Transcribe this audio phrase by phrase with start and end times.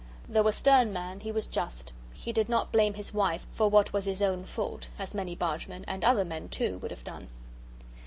[0.27, 1.93] Though a stern man he was just.
[2.11, 5.85] He did not blame his wife for what was his own fault, as many bargemen,
[5.87, 7.27] and other men, too, would have done.